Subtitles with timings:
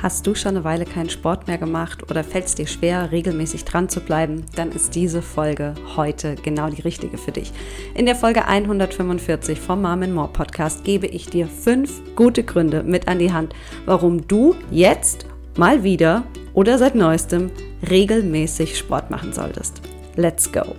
[0.00, 3.64] Hast du schon eine Weile keinen Sport mehr gemacht oder fällt es dir schwer, regelmäßig
[3.64, 4.44] dran zu bleiben?
[4.54, 7.52] Dann ist diese Folge heute genau die richtige für dich.
[7.94, 13.08] In der Folge 145 vom Mom More Podcast gebe ich dir fünf gute Gründe mit
[13.08, 13.54] an die Hand,
[13.86, 15.26] warum du jetzt
[15.56, 16.22] mal wieder
[16.54, 17.50] oder seit neuestem
[17.90, 19.82] regelmäßig Sport machen solltest.
[20.14, 20.76] Let's go!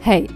[0.00, 0.28] Hey!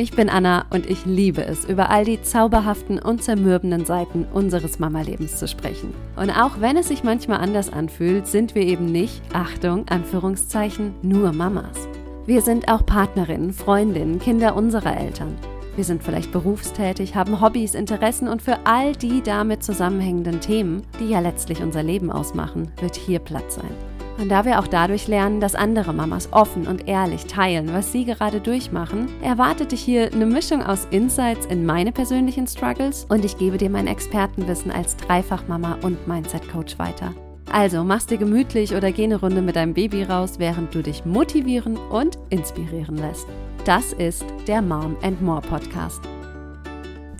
[0.00, 4.78] Ich bin Anna und ich liebe es, über all die zauberhaften und zermürbenden Seiten unseres
[4.78, 5.92] Mama-Lebens zu sprechen.
[6.16, 11.32] Und auch wenn es sich manchmal anders anfühlt, sind wir eben nicht, Achtung, Anführungszeichen, nur
[11.32, 11.86] Mamas.
[12.24, 15.36] Wir sind auch Partnerinnen, Freundinnen, Kinder unserer Eltern.
[15.76, 21.10] Wir sind vielleicht berufstätig, haben Hobbys, Interessen und für all die damit zusammenhängenden Themen, die
[21.10, 23.89] ja letztlich unser Leben ausmachen, wird hier Platz sein.
[24.20, 28.04] Und da wir auch dadurch lernen, dass andere Mamas offen und ehrlich teilen, was sie
[28.04, 33.38] gerade durchmachen, erwartet dich hier eine Mischung aus Insights in meine persönlichen Struggles und ich
[33.38, 37.14] gebe dir mein Expertenwissen als Dreifachmama und Mindset-Coach weiter.
[37.50, 41.06] Also mach's dir gemütlich oder geh eine Runde mit deinem Baby raus, während du dich
[41.06, 43.26] motivieren und inspirieren lässt.
[43.64, 46.02] Das ist der Mom and More Podcast.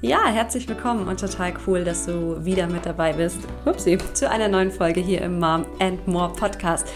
[0.03, 3.37] Ja, herzlich willkommen und total cool, dass du wieder mit dabei bist.
[3.67, 6.89] Upsi, zu einer neuen Folge hier im Mom and More Podcast.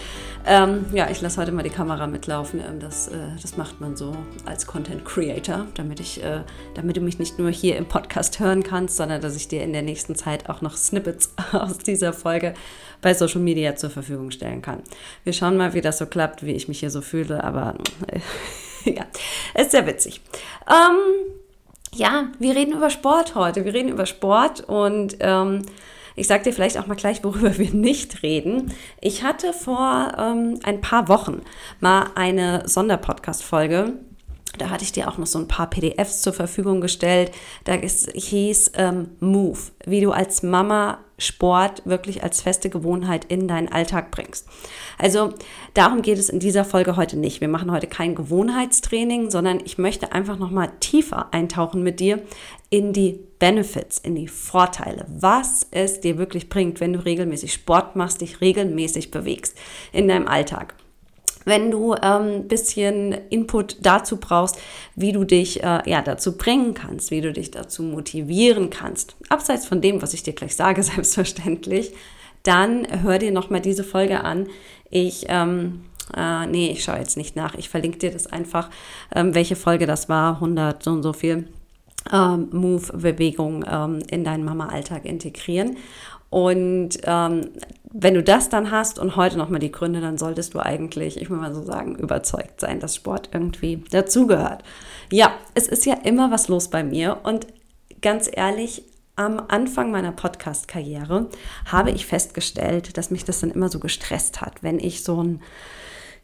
[0.43, 2.59] Ähm, ja, ich lasse heute mal die Kamera mitlaufen.
[2.67, 6.41] Ähm, das, äh, das macht man so als Content Creator, damit, ich, äh,
[6.73, 9.71] damit du mich nicht nur hier im Podcast hören kannst, sondern dass ich dir in
[9.71, 12.55] der nächsten Zeit auch noch Snippets aus dieser Folge
[13.01, 14.81] bei Social Media zur Verfügung stellen kann.
[15.23, 17.75] Wir schauen mal, wie das so klappt, wie ich mich hier so fühle, aber
[18.07, 18.19] äh,
[18.95, 19.05] ja,
[19.53, 20.21] ist sehr witzig.
[20.67, 21.44] Ähm,
[21.95, 23.65] ja, wir reden über Sport heute.
[23.65, 25.63] Wir reden über Sport und ähm,
[26.15, 28.73] ich sage dir vielleicht auch mal gleich, worüber wir nicht reden.
[29.01, 31.41] Ich hatte vor ähm, ein paar Wochen
[31.79, 33.93] mal eine Sonderpodcast-Folge.
[34.57, 37.31] Da hatte ich dir auch noch so ein paar PDFs zur Verfügung gestellt.
[37.65, 43.71] Da hieß ähm, Move, wie du als Mama Sport wirklich als feste Gewohnheit in deinen
[43.71, 44.47] Alltag bringst.
[44.97, 45.33] Also
[45.73, 47.41] darum geht es in dieser Folge heute nicht.
[47.41, 52.21] Wir machen heute kein Gewohnheitstraining, sondern ich möchte einfach noch mal tiefer eintauchen mit dir
[52.69, 57.95] in die Benefits, in die Vorteile, was es dir wirklich bringt, wenn du regelmäßig Sport
[57.95, 59.57] machst, dich regelmäßig bewegst
[59.93, 60.75] in deinem Alltag
[61.45, 64.57] wenn du ein ähm, bisschen Input dazu brauchst,
[64.95, 69.65] wie du dich äh, ja, dazu bringen kannst, wie du dich dazu motivieren kannst, abseits
[69.65, 71.93] von dem, was ich dir gleich sage, selbstverständlich,
[72.43, 74.47] dann hör dir nochmal diese Folge an.
[74.89, 75.85] Ich, ähm,
[76.15, 77.55] äh, nee, ich schaue jetzt nicht nach.
[77.55, 78.69] Ich verlinke dir das einfach,
[79.13, 81.47] ähm, welche Folge das war, 100 so und so viel.
[82.11, 85.77] Ähm, Move-Bewegung ähm, in deinen Mama-Alltag integrieren.
[86.29, 87.49] Und ähm,
[87.97, 91.29] wenn du das dann hast und heute nochmal die Gründe, dann solltest du eigentlich, ich
[91.29, 94.63] will mal so sagen, überzeugt sein, dass Sport irgendwie dazugehört.
[95.11, 97.47] Ja, es ist ja immer was los bei mir und
[98.01, 98.83] ganz ehrlich,
[99.15, 101.29] am Anfang meiner Podcast-Karriere
[101.67, 105.41] habe ich festgestellt, dass mich das dann immer so gestresst hat, wenn ich so ein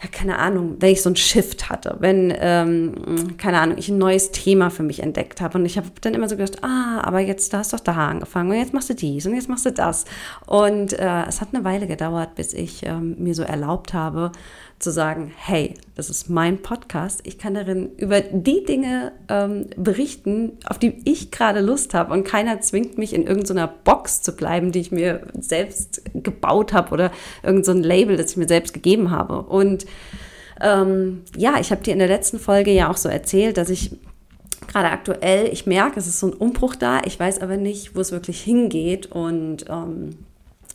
[0.02, 4.00] ja, keine Ahnung, wenn ich so ein Shift hatte, wenn, ähm, keine Ahnung, ich ein
[4.00, 7.20] neues Thema für mich entdeckt habe und ich habe dann immer so gedacht, ah, aber
[7.20, 9.66] jetzt da hast du doch da angefangen und jetzt machst du dies und jetzt machst
[9.66, 10.06] du das.
[10.48, 14.32] Und äh, es hat eine Weile gedauert, bis ich ähm, mir so erlaubt habe,
[14.82, 17.22] zu sagen, hey, das ist mein Podcast.
[17.24, 22.14] Ich kann darin über die Dinge ähm, berichten, auf die ich gerade Lust habe.
[22.14, 26.92] Und keiner zwingt mich, in irgendeiner Box zu bleiben, die ich mir selbst gebaut habe
[26.92, 27.12] oder
[27.44, 29.44] irgendein so Label, das ich mir selbst gegeben habe.
[29.44, 29.86] Und
[30.60, 33.92] ähm, ja, ich habe dir in der letzten Folge ja auch so erzählt, dass ich
[34.68, 37.02] gerade aktuell, ich merke, es ist so ein Umbruch da.
[37.06, 39.08] Ich weiß aber nicht, wo es wirklich hingeht.
[39.08, 40.18] Und ähm,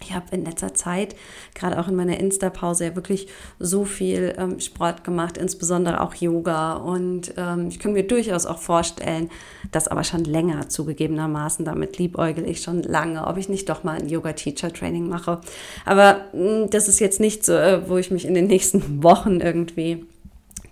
[0.01, 1.17] ich habe in letzter Zeit,
[1.55, 6.75] gerade auch in meiner Insta-Pause, ja wirklich so viel ähm, Sport gemacht, insbesondere auch Yoga.
[6.75, 9.31] Und ähm, ich kann mir durchaus auch vorstellen,
[9.73, 13.99] das aber schon länger zugegebenermaßen, damit liebäugel ich schon lange, ob ich nicht doch mal
[13.99, 15.41] ein Yoga-Teacher-Training mache.
[15.85, 19.03] Aber mh, hm, das ist jetzt nicht so, äh, wo ich mich in den nächsten
[19.03, 20.05] Wochen irgendwie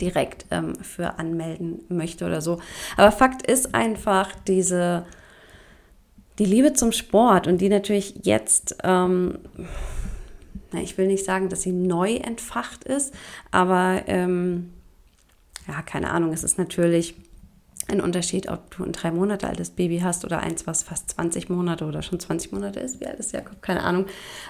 [0.00, 2.58] direkt ähm, für anmelden möchte oder so.
[2.96, 5.06] Aber Fakt ist einfach, diese
[6.38, 9.38] die Liebe zum Sport und die natürlich jetzt, ähm,
[10.72, 13.14] na, ich will nicht sagen, dass sie neu entfacht ist,
[13.50, 14.70] aber ähm,
[15.68, 17.14] ja, keine Ahnung, es ist natürlich
[17.88, 21.50] ein Unterschied, ob du ein drei Monate altes Baby hast oder eins, was fast 20
[21.50, 23.00] Monate oder schon 20 Monate ist.
[23.00, 23.60] Wie alt ist Jakob?
[23.62, 24.06] Keine Ahnung.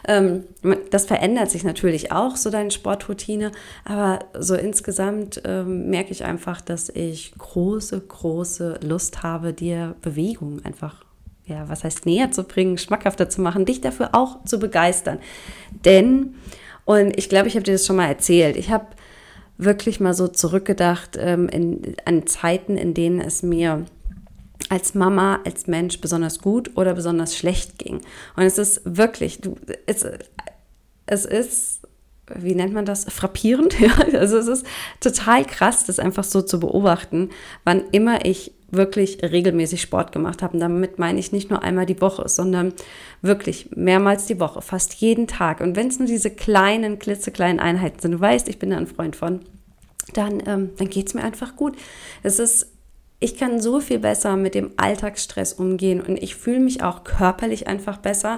[0.06, 0.44] Ähm,
[0.91, 3.50] das verändert sich natürlich auch, so deine Sportroutine.
[3.85, 10.64] Aber so insgesamt ähm, merke ich einfach, dass ich große, große Lust habe, dir Bewegung
[10.64, 11.05] einfach
[11.46, 15.19] ja, was heißt näher zu bringen, schmackhafter zu machen, dich dafür auch zu begeistern.
[15.85, 16.35] Denn,
[16.85, 18.87] und ich glaube, ich habe dir das schon mal erzählt, ich habe
[19.58, 23.85] wirklich mal so zurückgedacht ähm, in, an Zeiten, in denen es mir
[24.69, 28.00] als Mama, als Mensch besonders gut oder besonders schlecht ging.
[28.37, 29.56] Und es ist wirklich, du,
[29.87, 30.06] es,
[31.06, 31.74] es ist,
[32.35, 33.79] wie nennt man das, frappierend.
[33.85, 33.93] Ja?
[34.15, 34.67] Also es ist
[35.00, 37.31] total krass, das einfach so zu beobachten,
[37.65, 40.55] wann immer ich wirklich regelmäßig Sport gemacht habe.
[40.55, 42.73] Und damit meine ich nicht nur einmal die Woche, sondern
[43.23, 45.61] wirklich mehrmals die Woche, fast jeden Tag.
[45.61, 48.87] Und wenn es nur diese kleinen, klitzekleinen Einheiten sind, du weißt, ich bin da ein
[48.87, 49.41] Freund von,
[50.15, 51.76] dann, ähm, dann geht es mir einfach gut.
[52.23, 52.69] Es ist
[53.21, 57.67] ich kann so viel besser mit dem Alltagsstress umgehen und ich fühle mich auch körperlich
[57.67, 58.37] einfach besser.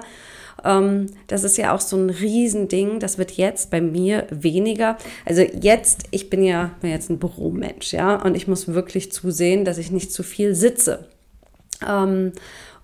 [0.63, 2.99] Ähm, das ist ja auch so ein Riesending.
[2.99, 4.97] Das wird jetzt bei mir weniger.
[5.25, 9.65] Also jetzt, ich bin ja bin jetzt ein Büromensch, ja, und ich muss wirklich zusehen,
[9.65, 11.07] dass ich nicht zu viel sitze.
[11.87, 12.31] Ähm,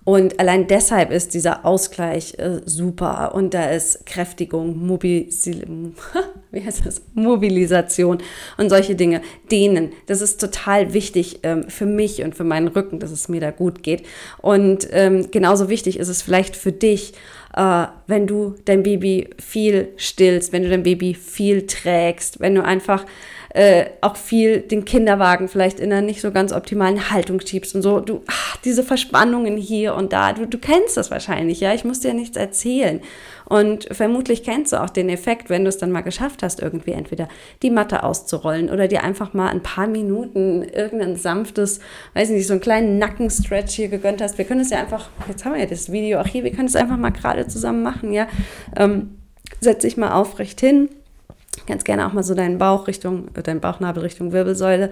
[0.04, 3.34] und allein deshalb ist dieser Ausgleich äh, super.
[3.34, 5.46] Und da ist Kräftigung, Mobilis
[6.50, 7.00] wie heißt das?
[7.14, 8.18] Mobilisation
[8.58, 9.22] und solche Dinge.
[9.50, 9.92] Dehnen.
[10.06, 13.50] Das ist total wichtig ähm, für mich und für meinen Rücken, dass es mir da
[13.50, 14.04] gut geht.
[14.42, 17.14] Und ähm, genauso wichtig ist es vielleicht für dich,
[17.56, 22.62] äh, wenn du dein Baby viel stillst, wenn du dein Baby viel trägst, wenn du
[22.62, 23.06] einfach
[23.54, 27.82] äh, auch viel den Kinderwagen vielleicht in einer nicht so ganz optimalen Haltung schiebst und
[27.82, 28.00] so.
[28.00, 31.72] Du, ach, diese Verspannungen hier und da, du, du kennst das wahrscheinlich, ja.
[31.72, 33.00] Ich muss dir nichts erzählen.
[33.44, 36.92] Und vermutlich kennst du auch den Effekt, wenn du es dann mal geschafft hast, irgendwie
[36.92, 37.28] entweder
[37.62, 41.78] die Matte auszurollen oder dir einfach mal ein paar Minuten irgendein sanftes,
[42.14, 44.36] weiß nicht, so einen kleinen Nackenstretch hier gegönnt hast.
[44.36, 46.66] Wir können es ja einfach, jetzt haben wir ja das Video auch hier, wir können
[46.66, 48.26] es einfach mal gerade zusammen machen, ja.
[48.76, 49.18] Ähm,
[49.60, 50.88] setz dich mal aufrecht hin
[51.66, 54.90] Ganz gerne auch mal so deinen Bauch Richtung, deinen Bauchnabel Richtung Wirbelsäule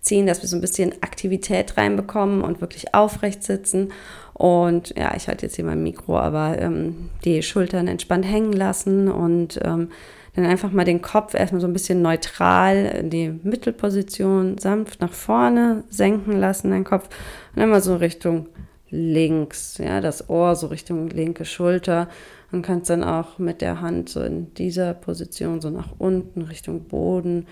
[0.00, 3.92] ziehen, dass wir so ein bisschen Aktivität reinbekommen und wirklich aufrecht sitzen.
[4.32, 9.08] Und ja, ich halte jetzt hier mein Mikro, aber ähm, die Schultern entspannt hängen lassen
[9.08, 9.88] und ähm,
[10.36, 15.12] dann einfach mal den Kopf erstmal so ein bisschen neutral in die Mittelposition sanft nach
[15.12, 17.08] vorne senken lassen, deinen Kopf
[17.54, 18.46] und dann mal so Richtung
[18.90, 22.08] links, ja, das Ohr so Richtung linke Schulter
[22.50, 26.84] und kannst dann auch mit der Hand so in dieser Position so nach unten Richtung
[26.84, 27.46] Boden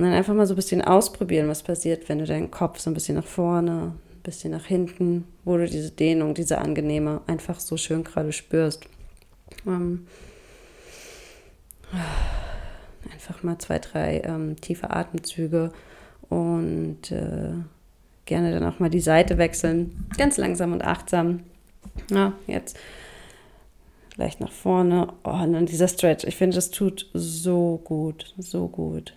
[0.00, 2.90] und dann einfach mal so ein bisschen ausprobieren, was passiert, wenn du deinen Kopf so
[2.90, 7.60] ein bisschen nach vorne, ein bisschen nach hinten, wo du diese Dehnung, diese angenehme einfach
[7.60, 8.86] so schön gerade spürst.
[9.66, 10.06] Ähm,
[13.12, 15.70] einfach mal zwei, drei ähm, tiefe Atemzüge
[16.30, 17.52] und äh,
[18.24, 20.06] gerne dann auch mal die Seite wechseln.
[20.16, 21.40] Ganz langsam und achtsam.
[22.10, 22.78] Ja, jetzt
[24.16, 25.08] leicht nach vorne.
[25.24, 26.24] Oh, und dann dieser Stretch.
[26.24, 29.14] Ich finde, das tut so gut, so gut.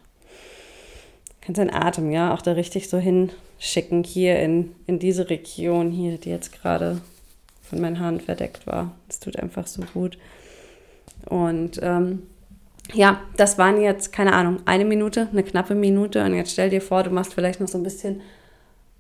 [1.28, 5.92] Du kannst deinen Atem, ja, auch da richtig so hinschicken, hier in, in diese Region
[5.92, 7.02] hier, die jetzt gerade
[7.62, 8.92] von meinen Haaren verdeckt war.
[9.08, 10.18] Das tut einfach so gut.
[11.26, 12.24] Und ähm,
[12.94, 16.24] ja, das waren jetzt, keine Ahnung, eine Minute, eine knappe Minute.
[16.24, 18.22] Und jetzt stell dir vor, du machst vielleicht noch so ein bisschen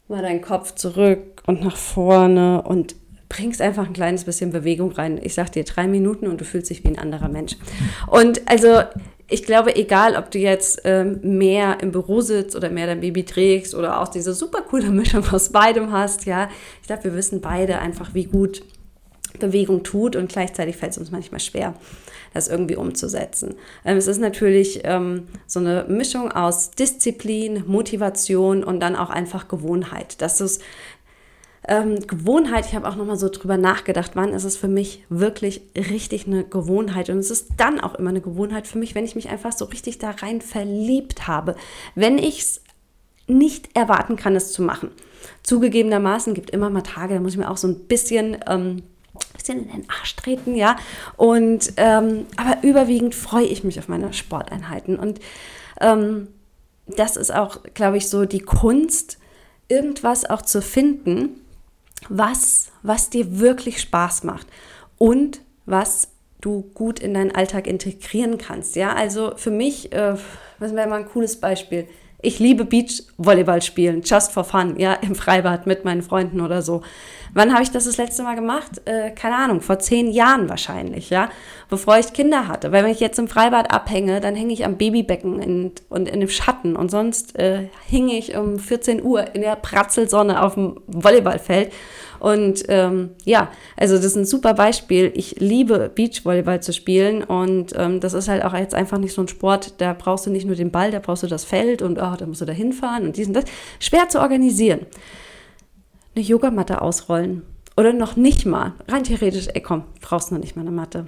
[0.07, 2.95] mal deinen Kopf zurück und nach vorne und
[3.33, 5.19] bringst einfach ein kleines bisschen Bewegung rein.
[5.21, 7.55] Ich sag dir drei Minuten und du fühlst dich wie ein anderer Mensch.
[8.07, 8.83] Und also
[9.27, 13.25] ich glaube, egal, ob du jetzt ähm, mehr im Büro sitzt oder mehr dein Baby
[13.25, 16.49] trägst oder auch diese super coole Mischung aus beidem hast, ja,
[16.81, 18.63] ich glaube, wir wissen beide einfach, wie gut
[19.39, 21.73] Bewegung tut und gleichzeitig fällt es uns manchmal schwer,
[22.35, 23.55] das irgendwie umzusetzen.
[23.83, 29.47] Ähm, es ist natürlich ähm, so eine Mischung aus Disziplin, Motivation und dann auch einfach
[29.47, 30.21] Gewohnheit.
[30.21, 30.43] Dass du
[31.67, 35.61] ähm, Gewohnheit, ich habe auch nochmal so drüber nachgedacht, wann ist es für mich wirklich
[35.75, 37.09] richtig eine Gewohnheit.
[37.09, 39.65] Und es ist dann auch immer eine Gewohnheit für mich, wenn ich mich einfach so
[39.65, 41.55] richtig da rein verliebt habe.
[41.95, 42.61] Wenn ich es
[43.27, 44.91] nicht erwarten kann, es zu machen.
[45.43, 48.83] Zugegebenermaßen gibt immer mal Tage, da muss ich mir auch so ein bisschen ähm,
[49.33, 50.75] bisschen in den Arsch treten, ja.
[51.17, 54.97] Und ähm, aber überwiegend freue ich mich auf meine Sporteinheiten.
[54.97, 55.19] Und
[55.81, 56.27] ähm,
[56.87, 59.17] das ist auch, glaube ich, so die Kunst,
[59.67, 61.41] irgendwas auch zu finden,
[62.09, 64.47] was, was dir wirklich Spaß macht
[64.97, 66.09] und was
[66.41, 68.75] du gut in deinen Alltag integrieren kannst.
[68.75, 70.15] Ja, also für mich, äh,
[70.59, 71.87] was wäre mal ein cooles Beispiel?
[72.25, 76.81] Ich liebe Beachvolleyball spielen, just for fun, ja, im Freibad mit meinen Freunden oder so.
[77.33, 78.81] Wann habe ich das das letzte Mal gemacht?
[78.85, 81.27] Äh, keine Ahnung, vor zehn Jahren wahrscheinlich, ja,
[81.69, 82.71] bevor ich Kinder hatte.
[82.71, 86.21] Weil wenn ich jetzt im Freibad abhänge, dann hänge ich am Babybecken in, und in
[86.21, 90.79] dem Schatten und sonst äh, hinge ich um 14 Uhr in der Pratzelsonne auf dem
[90.87, 91.73] Volleyballfeld.
[92.23, 95.11] Und ähm, ja, also das ist ein super Beispiel.
[95.13, 99.21] Ich liebe Beachvolleyball zu spielen und ähm, das ist halt auch jetzt einfach nicht so
[99.21, 101.99] ein Sport, da brauchst du nicht nur den Ball, da brauchst du das Feld und
[101.99, 103.43] oh, da musst du da hinfahren und diesen das.
[103.79, 104.85] Schwer zu organisieren
[106.15, 107.43] eine Yogamatte ausrollen.
[107.75, 111.07] Oder noch nicht mal, rein theoretisch, ey komm, brauchst noch nicht mal eine Matte.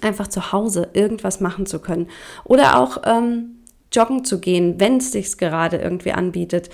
[0.00, 2.08] Einfach zu Hause irgendwas machen zu können.
[2.44, 3.56] Oder auch, ähm,
[3.92, 6.70] joggen zu gehen, wenn es sich gerade irgendwie anbietet.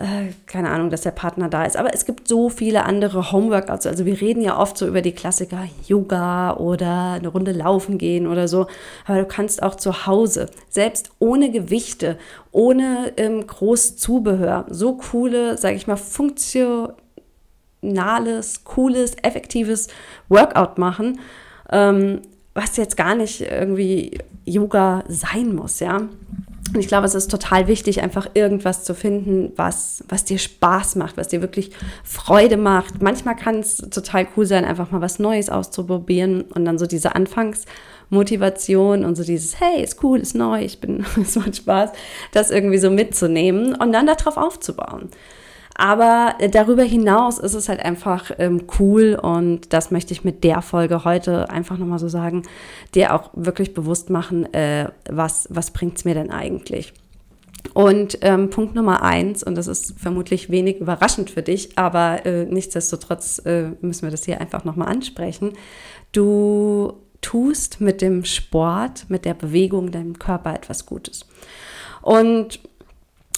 [0.00, 1.76] Äh, keine Ahnung, dass der Partner da ist.
[1.76, 3.86] Aber es gibt so viele andere Homeworkouts.
[3.86, 8.26] Also wir reden ja oft so über die Klassiker Yoga oder eine Runde laufen gehen
[8.26, 8.66] oder so.
[9.04, 12.16] Aber du kannst auch zu Hause, selbst ohne Gewichte,
[12.50, 16.94] ohne ähm, groß Zubehör, so coole, sage ich mal, funktionales,
[18.64, 19.88] cooles, effektives
[20.30, 21.20] Workout machen.
[21.70, 22.22] Ähm,
[22.54, 24.16] was jetzt gar nicht irgendwie
[24.46, 26.08] Yoga sein muss, ja.
[26.72, 30.96] Und ich glaube, es ist total wichtig, einfach irgendwas zu finden, was, was dir Spaß
[30.96, 31.72] macht, was dir wirklich
[32.04, 33.02] Freude macht.
[33.02, 37.16] Manchmal kann es total cool sein, einfach mal was Neues auszuprobieren und dann so diese
[37.16, 41.90] Anfangsmotivation und so dieses, hey, ist cool, ist neu, ich bin, es macht Spaß,
[42.32, 45.08] das irgendwie so mitzunehmen und dann darauf aufzubauen.
[45.76, 50.62] Aber darüber hinaus ist es halt einfach ähm, cool und das möchte ich mit der
[50.62, 52.42] Folge heute einfach nochmal so sagen,
[52.94, 56.92] dir auch wirklich bewusst machen, äh, was, was bringt es mir denn eigentlich?
[57.74, 62.44] Und ähm, Punkt Nummer eins, und das ist vermutlich wenig überraschend für dich, aber äh,
[62.46, 65.52] nichtsdestotrotz äh, müssen wir das hier einfach nochmal ansprechen.
[66.12, 71.26] Du tust mit dem Sport, mit der Bewegung deinem Körper etwas Gutes.
[72.02, 72.60] Und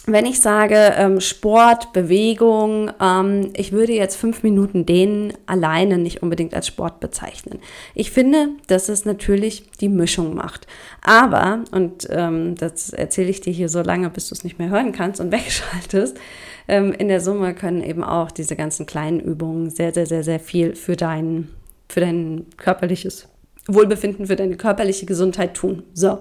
[0.06, 6.22] wenn ich sage ähm, Sport, Bewegung, ähm, ich würde jetzt fünf Minuten dehnen alleine nicht
[6.22, 7.60] unbedingt als Sport bezeichnen.
[7.94, 10.66] Ich finde, dass es natürlich die Mischung macht.
[11.02, 14.70] Aber, und ähm, das erzähle ich dir hier so lange, bis du es nicht mehr
[14.70, 16.18] hören kannst und wegschaltest,
[16.66, 20.40] ähm, in der Summe können eben auch diese ganzen kleinen Übungen sehr, sehr, sehr, sehr
[20.40, 21.48] viel für dein,
[21.88, 23.28] für dein körperliches
[23.68, 25.84] Wohlbefinden, für deine körperliche Gesundheit tun.
[25.94, 26.18] So.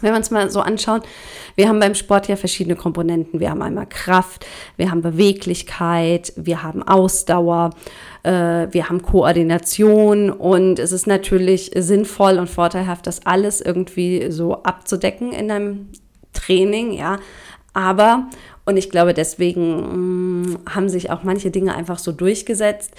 [0.00, 1.02] Wenn man es mal so anschaut,
[1.54, 3.40] wir haben beim Sport ja verschiedene Komponenten.
[3.40, 7.70] Wir haben einmal Kraft, wir haben Beweglichkeit, wir haben Ausdauer,
[8.22, 14.62] äh, wir haben Koordination und es ist natürlich sinnvoll und vorteilhaft, das alles irgendwie so
[14.62, 15.88] abzudecken in einem
[16.32, 17.18] Training, ja.
[17.72, 18.28] Aber,
[18.64, 22.92] und ich glaube, deswegen mh, mm, haben sich auch manche Dinge einfach so durchgesetzt.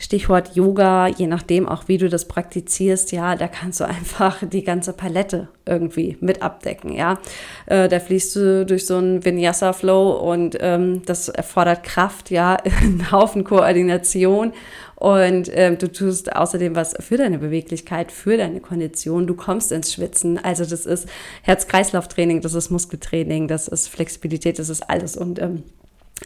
[0.00, 4.64] Stichwort Yoga, je nachdem auch wie du das praktizierst, ja, da kannst du einfach die
[4.64, 7.18] ganze Palette irgendwie mit abdecken, ja.
[7.66, 13.12] Äh, da fließt du durch so einen Vinyasa-Flow und ähm, das erfordert Kraft, ja, einen
[13.12, 14.52] Haufen Koordination
[14.96, 19.26] und ähm, du tust außerdem was für deine Beweglichkeit, für deine Kondition.
[19.26, 20.36] Du kommst ins Schwitzen.
[20.36, 21.08] Also das ist
[21.42, 25.16] Herz-Kreislauf-Training, das ist Muskeltraining, das ist Flexibilität, das ist alles.
[25.16, 25.62] Und ähm,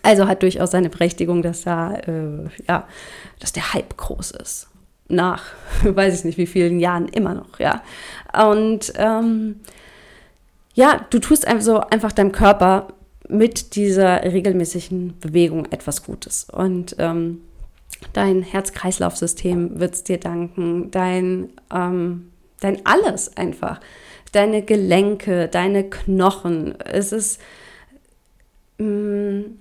[0.03, 2.87] also hat durchaus seine Berechtigung, dass da, äh, ja,
[3.41, 4.69] dass der Hype groß ist.
[5.09, 5.45] Nach,
[5.85, 7.83] weiß ich nicht, wie vielen Jahren immer noch, ja.
[8.33, 9.61] Und ähm,
[10.75, 12.89] ja, du tust also einfach deinem Körper
[13.29, 16.47] mit dieser regelmäßigen Bewegung etwas Gutes.
[16.51, 17.41] Und ähm,
[18.13, 23.81] dein Herz-Kreislauf-System wird es dir danken, dein, ähm, dein alles einfach,
[24.33, 26.79] deine Gelenke, deine Knochen.
[26.81, 27.41] Es ist,
[28.79, 29.59] mh, mm,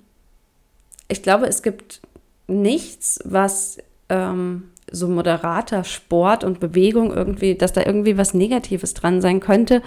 [1.14, 2.00] ich glaube, es gibt
[2.48, 3.78] nichts, was
[4.08, 9.82] ähm, so moderater Sport und Bewegung irgendwie, dass da irgendwie was Negatives dran sein könnte.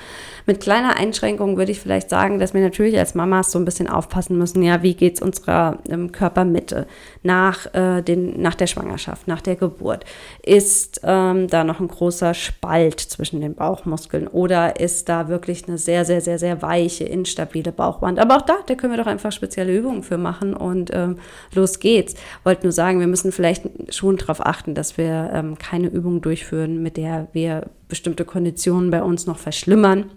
[0.46, 3.88] Mit kleiner Einschränkung würde ich vielleicht sagen, dass wir natürlich als Mamas so ein bisschen
[3.88, 6.88] aufpassen müssen, ja, wie geht es unserer ähm, Körpermitte
[7.24, 10.06] nach, äh, den, nach der Schwangerschaft, nach der Geburt?
[10.44, 15.78] Ist ähm, da noch ein großer Spalt zwischen den Bauchmuskeln oder ist da wirklich eine
[15.78, 18.20] sehr, sehr, sehr, sehr weiche, instabile Bauchwand?
[18.20, 21.18] Aber auch da, da können wir doch einfach spezielle Übungen für machen und ähm,
[21.54, 22.16] los geht's.
[22.44, 26.82] Wollte nur sagen, wir müssen vielleicht schon darauf achten, dass wir ähm, keine Übung durchführen,
[26.82, 30.12] mit der wir bestimmte Konditionen bei uns noch verschlimmern.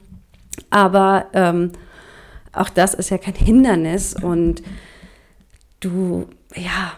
[0.71, 1.73] Aber ähm,
[2.53, 4.63] auch das ist ja kein Hindernis und
[5.81, 6.93] du, ja,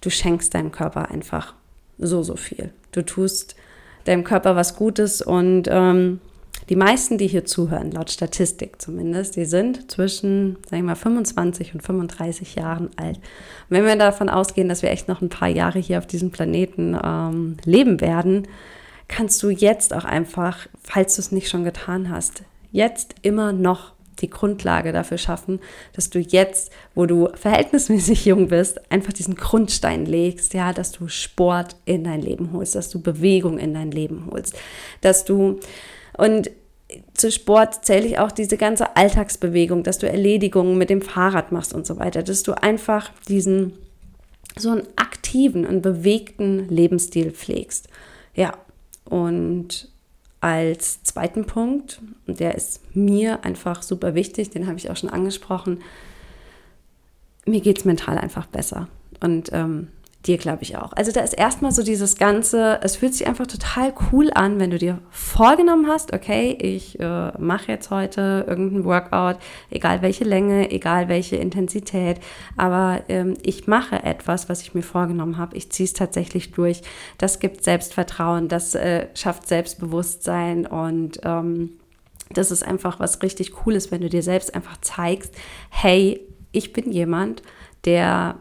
[0.00, 1.54] du schenkst deinem Körper einfach
[1.98, 2.72] so, so viel.
[2.92, 3.56] Du tust
[4.04, 6.20] deinem Körper was Gutes und ähm,
[6.70, 11.74] die meisten, die hier zuhören, laut Statistik zumindest, die sind zwischen, sagen wir mal, 25
[11.74, 13.16] und 35 Jahren alt.
[13.16, 13.22] Und
[13.70, 16.96] wenn wir davon ausgehen, dass wir echt noch ein paar Jahre hier auf diesem Planeten
[17.02, 18.46] ähm, leben werden,
[19.08, 23.92] kannst du jetzt auch einfach, falls du es nicht schon getan hast, jetzt immer noch
[24.20, 25.58] die Grundlage dafür schaffen,
[25.94, 31.08] dass du jetzt, wo du verhältnismäßig jung bist, einfach diesen Grundstein legst, ja, dass du
[31.08, 34.56] Sport in dein Leben holst, dass du Bewegung in dein Leben holst,
[35.00, 35.58] dass du
[36.16, 36.50] und
[37.14, 41.72] zu Sport zähle ich auch diese ganze Alltagsbewegung, dass du Erledigungen mit dem Fahrrad machst
[41.72, 43.72] und so weiter, dass du einfach diesen
[44.56, 47.88] so einen aktiven und bewegten Lebensstil pflegst.
[48.34, 48.54] Ja,
[49.04, 49.88] und
[50.40, 55.10] als zweiten Punkt, und der ist mir einfach super wichtig, den habe ich auch schon
[55.10, 55.80] angesprochen,
[57.46, 58.88] mir geht es mental einfach besser.
[59.20, 59.88] Und ähm,
[60.26, 60.92] dir glaube ich auch.
[60.92, 64.70] Also da ist erstmal so dieses Ganze, es fühlt sich einfach total cool an, wenn
[64.70, 69.38] du dir vorgenommen hast, okay, ich äh, mache jetzt heute irgendein Workout,
[69.70, 72.20] egal welche Länge, egal welche Intensität,
[72.56, 76.82] aber ähm, ich mache etwas, was ich mir vorgenommen habe, ich ziehe es tatsächlich durch.
[77.16, 81.78] Das gibt Selbstvertrauen, das äh, schafft Selbstbewusstsein und ähm,
[82.32, 85.34] das ist einfach was richtig Cooles, wenn du dir selbst einfach zeigst,
[85.70, 86.20] hey,
[86.52, 87.42] ich bin jemand,
[87.84, 88.36] der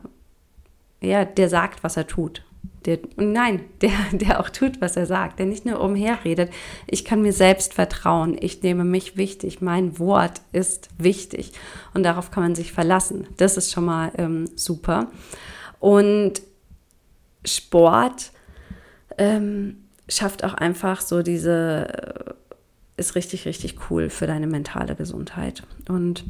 [1.02, 2.44] ja, der sagt, was er tut.
[2.86, 6.52] Der, und nein, der, der auch tut, was er sagt, der nicht nur umherredet.
[6.88, 8.38] Ich kann mir selbst vertrauen.
[8.40, 9.62] Ich nehme mich wichtig.
[9.62, 11.52] Mein Wort ist wichtig.
[11.94, 13.28] Und darauf kann man sich verlassen.
[13.38, 15.08] Das ist schon mal ähm, super.
[15.80, 16.42] Und
[17.46, 18.32] Sport
[19.18, 19.78] ähm,
[20.08, 22.36] schafft auch einfach so diese,
[22.98, 25.64] äh, ist richtig, richtig cool für deine mentale Gesundheit.
[25.88, 26.26] Und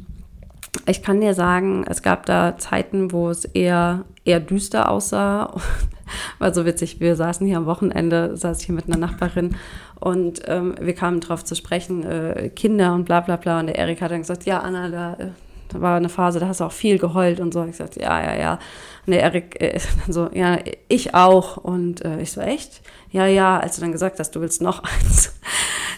[0.86, 5.54] ich kann dir sagen, es gab da Zeiten, wo es eher, eher düster aussah.
[6.38, 9.56] War so witzig, wir saßen hier am Wochenende, saß ich hier mit einer Nachbarin
[10.00, 13.60] und ähm, wir kamen drauf zu sprechen, äh, Kinder und bla bla bla.
[13.60, 15.28] Und der Erik hat dann gesagt, ja, Anna, da, äh,
[15.68, 17.64] da war eine Phase, da hast du auch viel geheult und so.
[17.64, 18.58] Ich sagte, ja, ja, ja.
[19.06, 20.58] Und der Erik äh, so, ja,
[20.88, 21.58] ich auch.
[21.58, 22.80] Und äh, ich so, echt?
[23.10, 25.38] Ja, ja, als du dann gesagt hast, du willst noch eins.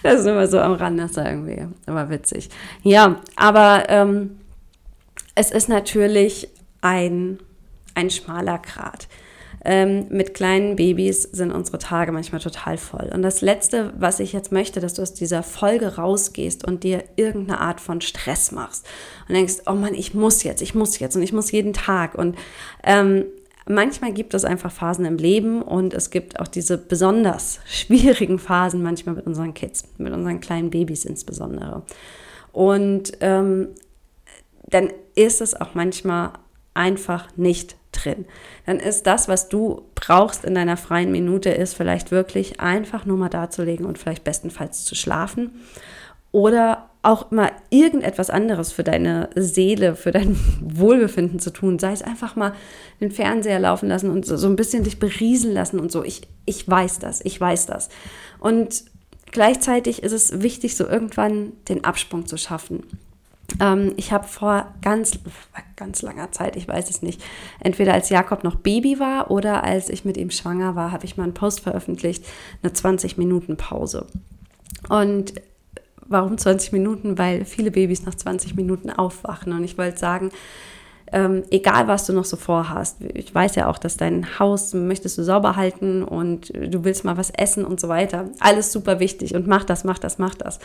[0.02, 2.50] das ist immer so am Rand, das war irgendwie, aber witzig.
[2.82, 4.38] Ja, aber ähm,
[5.34, 6.48] es ist natürlich
[6.80, 7.38] ein,
[7.94, 9.08] ein schmaler Grat.
[9.64, 13.10] Ähm, mit kleinen Babys sind unsere Tage manchmal total voll.
[13.14, 17.04] Und das Letzte, was ich jetzt möchte, dass du aus dieser Folge rausgehst und dir
[17.14, 18.86] irgendeine Art von Stress machst
[19.28, 22.16] und denkst, oh Mann, ich muss jetzt, ich muss jetzt und ich muss jeden Tag.
[22.16, 22.36] Und
[22.82, 23.26] ähm,
[23.66, 28.82] manchmal gibt es einfach Phasen im Leben und es gibt auch diese besonders schwierigen Phasen
[28.82, 31.82] manchmal mit unseren Kids, mit unseren kleinen Babys insbesondere.
[32.50, 33.68] Und ähm,
[34.66, 36.32] dann ist es auch manchmal
[36.74, 38.24] einfach nicht drin.
[38.66, 43.16] Dann ist das, was du brauchst in deiner freien Minute, ist vielleicht wirklich einfach nur
[43.16, 45.52] mal dazulegen und vielleicht bestenfalls zu schlafen
[46.32, 51.78] oder auch mal irgendetwas anderes für deine Seele, für dein Wohlbefinden zu tun.
[51.78, 52.54] Sei es einfach mal
[53.00, 56.04] den Fernseher laufen lassen und so, so ein bisschen dich berieseln lassen und so.
[56.04, 57.88] Ich, ich weiß das, ich weiß das.
[58.38, 58.84] Und
[59.30, 62.84] gleichzeitig ist es wichtig, so irgendwann den Absprung zu schaffen.
[63.60, 65.18] Ähm, ich habe vor ganz,
[65.76, 67.22] ganz langer Zeit, ich weiß es nicht,
[67.60, 71.16] entweder als Jakob noch Baby war oder als ich mit ihm schwanger war, habe ich
[71.16, 72.24] mal einen Post veröffentlicht,
[72.62, 74.06] eine 20-Minuten-Pause.
[74.88, 75.34] Und
[76.06, 77.18] warum 20 Minuten?
[77.18, 79.52] Weil viele Babys nach 20 Minuten aufwachen.
[79.52, 80.30] Und ich wollte sagen,
[81.12, 85.18] ähm, egal was du noch so vorhast, ich weiß ja auch, dass dein Haus möchtest
[85.18, 88.30] du sauber halten und du willst mal was essen und so weiter.
[88.40, 90.58] Alles super wichtig und mach das, mach das, mach das.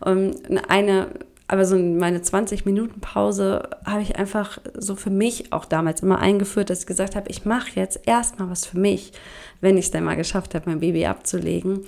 [0.00, 0.36] Und
[0.68, 1.08] eine
[1.46, 6.18] aber so meine 20 Minuten Pause habe ich einfach so für mich auch damals immer
[6.18, 9.12] eingeführt, dass ich gesagt habe, ich mache jetzt erstmal was für mich,
[9.60, 11.80] wenn ich es dann mal geschafft habe, mein Baby abzulegen,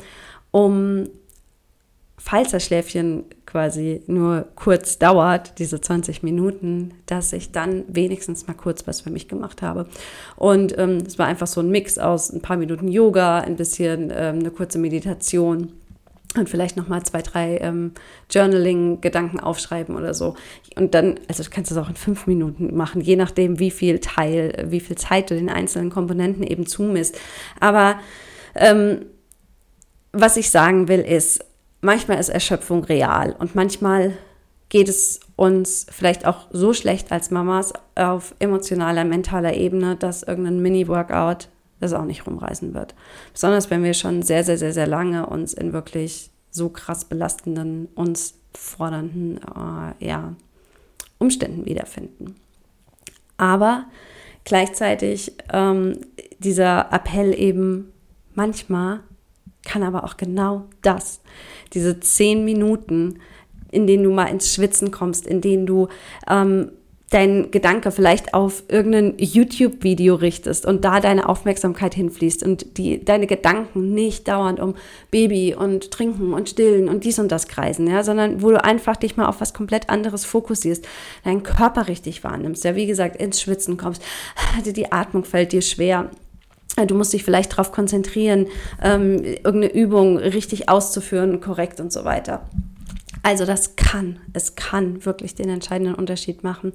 [0.51, 1.09] um
[2.19, 8.55] falls das Schläfchen quasi nur kurz dauert, diese 20 Minuten, dass ich dann wenigstens mal
[8.55, 9.87] kurz was für mich gemacht habe.
[10.35, 14.11] Und ähm, es war einfach so ein Mix aus ein paar Minuten Yoga, ein bisschen
[14.15, 15.73] ähm, eine kurze Meditation
[16.37, 17.93] und vielleicht nochmal zwei, drei ähm,
[18.31, 20.37] Journaling-Gedanken aufschreiben oder so.
[20.77, 24.01] Und dann, also du kannst das auch in fünf Minuten machen, je nachdem, wie viel
[24.01, 27.19] Teil, wie viel Zeit du den einzelnen Komponenten eben zumisst.
[27.61, 27.99] Aber
[28.55, 29.07] ähm,
[30.13, 31.45] was ich sagen will, ist,
[31.81, 34.15] manchmal ist Erschöpfung real und manchmal
[34.69, 40.61] geht es uns vielleicht auch so schlecht als Mamas auf emotionaler, mentaler Ebene, dass irgendein
[40.61, 41.49] Mini-Workout
[41.81, 42.95] das auch nicht rumreißen wird.
[43.33, 47.89] Besonders wenn wir schon sehr, sehr, sehr, sehr lange uns in wirklich so krass belastenden,
[47.95, 50.35] uns fordernden äh, ja,
[51.19, 52.37] Umständen wiederfinden.
[53.37, 53.85] Aber
[54.45, 55.99] gleichzeitig ähm,
[56.39, 57.93] dieser Appell eben
[58.35, 59.01] manchmal
[59.65, 61.21] kann aber auch genau das,
[61.73, 63.19] diese zehn Minuten,
[63.71, 65.89] in denen du mal ins Schwitzen kommst, in denen du
[66.29, 66.71] ähm,
[67.11, 73.29] dein Gedanke vielleicht auf irgendein YouTube-Video richtest und da deine Aufmerksamkeit hinfließt und die, deine
[73.29, 74.75] Gedanken nicht dauernd um
[75.13, 78.97] Baby und Trinken und Stillen und dies und das kreisen, ja, sondern wo du einfach
[78.97, 80.87] dich mal auf was komplett anderes fokussierst,
[81.25, 84.03] deinen Körper richtig wahrnimmst, ja, wie gesagt, ins Schwitzen kommst,
[84.65, 86.11] die Atmung fällt dir schwer,
[86.87, 88.49] Du musst dich vielleicht darauf konzentrieren,
[88.83, 92.43] ähm, irgendeine Übung richtig auszuführen, korrekt und so weiter.
[93.27, 96.73] Also das kann, es kann wirklich den entscheidenden Unterschied machen.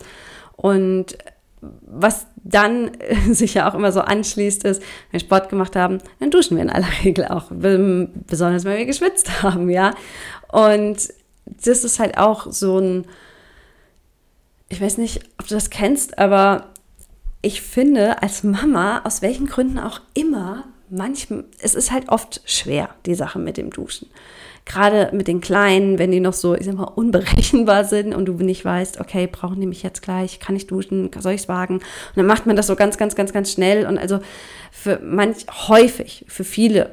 [0.57, 1.17] Und
[1.61, 2.91] was dann
[3.31, 6.63] sich ja auch immer so anschließt, ist, wenn wir Sport gemacht haben, dann duschen wir
[6.63, 9.95] in aller Regel auch, besonders wenn wir geschwitzt haben, ja.
[10.51, 11.13] Und
[11.45, 13.05] das ist halt auch so ein,
[14.67, 16.65] ich weiß nicht, ob du das kennst, aber
[17.41, 22.89] ich finde, als Mama, aus welchen Gründen auch immer, manchmal, es ist halt oft schwer,
[23.05, 24.09] die Sache mit dem Duschen.
[24.65, 28.33] Gerade mit den Kleinen, wenn die noch so, ich sag mal, unberechenbar sind und du
[28.33, 31.75] nicht weißt, okay, brauchen die mich jetzt gleich, kann ich duschen, soll ich es wagen?
[31.75, 31.83] Und
[32.15, 33.85] dann macht man das so ganz, ganz, ganz, ganz schnell.
[33.85, 34.19] Und also
[34.71, 36.91] für manch, häufig, für viele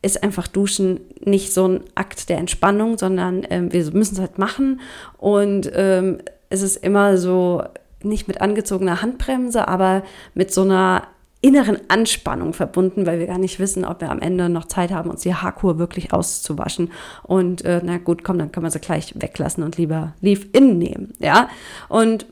[0.00, 4.38] ist einfach Duschen nicht so ein Akt der Entspannung, sondern ähm, wir müssen es halt
[4.38, 4.80] machen.
[5.16, 6.18] Und ähm,
[6.50, 7.64] es ist immer so,
[8.02, 10.02] nicht mit angezogener Handbremse, aber
[10.34, 11.08] mit so einer
[11.40, 15.10] inneren Anspannung verbunden, weil wir gar nicht wissen, ob wir am Ende noch Zeit haben,
[15.10, 16.90] uns die Haarkur wirklich auszuwaschen.
[17.22, 21.12] Und äh, na gut, komm, dann können wir sie gleich weglassen und lieber Leave-In nehmen.
[21.20, 21.48] Ja,
[21.88, 22.26] und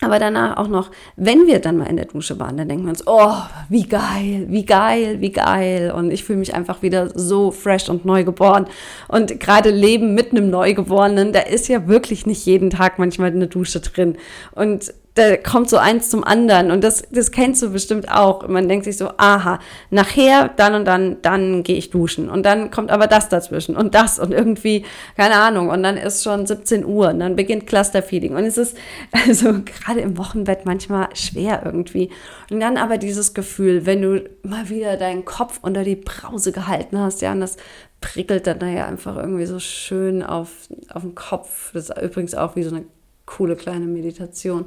[0.00, 2.90] aber danach auch noch, wenn wir dann mal in der Dusche waren, dann denken wir
[2.90, 3.32] uns, oh,
[3.68, 5.94] wie geil, wie geil, wie geil.
[5.96, 8.66] Und ich fühle mich einfach wieder so fresh und neu geboren.
[9.08, 13.46] Und gerade Leben mit einem Neugeborenen, da ist ja wirklich nicht jeden Tag manchmal eine
[13.46, 14.16] Dusche drin.
[14.52, 18.48] Und da kommt so eins zum anderen und das, das kennst du bestimmt auch.
[18.48, 22.72] Man denkt sich so, aha, nachher, dann und dann, dann gehe ich duschen und dann
[22.72, 24.84] kommt aber das dazwischen und das und irgendwie,
[25.16, 28.76] keine Ahnung, und dann ist schon 17 Uhr und dann beginnt Clusterfeeding und es ist
[29.12, 32.10] also gerade im Wochenbett manchmal schwer irgendwie.
[32.50, 36.98] Und dann aber dieses Gefühl, wenn du mal wieder deinen Kopf unter die Brause gehalten
[36.98, 37.56] hast, ja, und das
[38.00, 40.50] prickelt dann ja einfach irgendwie so schön auf,
[40.92, 41.70] auf den Kopf.
[41.72, 42.84] Das ist übrigens auch wie so eine
[43.26, 44.66] coole kleine Meditation.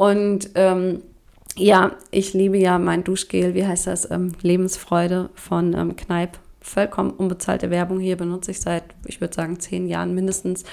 [0.00, 1.02] Und ähm,
[1.56, 4.10] ja, ich liebe ja mein Duschgel, wie heißt das?
[4.10, 6.38] Ähm, Lebensfreude von ähm, Kneipp.
[6.62, 10.64] Vollkommen unbezahlte Werbung hier benutze ich seit, ich würde sagen, zehn Jahren mindestens.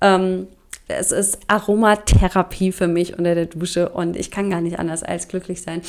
[0.00, 0.46] Ähm,
[0.88, 5.28] es ist Aromatherapie für mich unter der Dusche und ich kann gar nicht anders als
[5.28, 5.82] glücklich sein,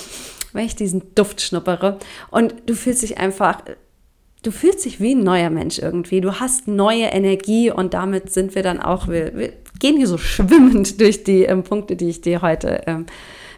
[0.51, 1.99] wenn ich diesen Duft schnuppere.
[2.31, 3.61] Und du fühlst dich einfach,
[4.43, 6.21] du fühlst dich wie ein neuer Mensch irgendwie.
[6.21, 10.17] Du hast neue Energie und damit sind wir dann auch, wir, wir gehen hier so
[10.17, 13.05] schwimmend durch die ähm, Punkte, die ich dir heute ähm,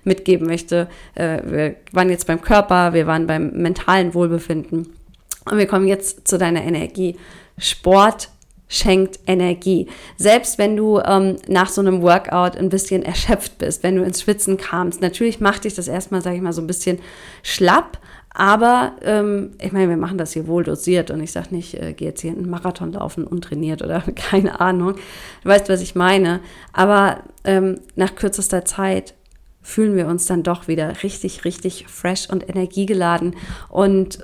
[0.03, 0.87] mitgeben möchte.
[1.15, 4.87] Äh, wir waren jetzt beim Körper, wir waren beim mentalen Wohlbefinden
[5.49, 7.17] und wir kommen jetzt zu deiner Energie.
[7.57, 8.29] Sport
[8.67, 9.87] schenkt Energie.
[10.17, 14.21] Selbst wenn du ähm, nach so einem Workout ein bisschen erschöpft bist, wenn du ins
[14.21, 16.99] Schwitzen kamst, natürlich macht dich das erstmal, sage ich mal, so ein bisschen
[17.43, 17.99] schlapp,
[18.37, 21.93] aber ähm, ich meine, wir machen das hier wohl dosiert und ich sage nicht, äh,
[21.93, 24.95] geh jetzt hier einen Marathon laufen untrainiert oder keine Ahnung.
[25.41, 26.41] Du weißt, was ich meine.
[26.73, 29.13] Aber ähm, nach kürzester Zeit
[29.61, 33.37] fühlen wir uns dann doch wieder richtig, richtig fresh und energiegeladen.
[33.69, 34.19] Und